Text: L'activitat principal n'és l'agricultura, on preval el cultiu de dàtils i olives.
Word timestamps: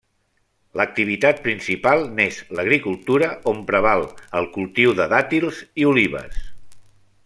L'activitat 0.79 1.41
principal 1.47 2.01
n'és 2.21 2.39
l'agricultura, 2.59 3.29
on 3.53 3.61
preval 3.69 4.09
el 4.41 4.51
cultiu 4.59 4.99
de 5.01 5.11
dàtils 5.17 5.65
i 5.85 5.91
olives. 5.95 6.45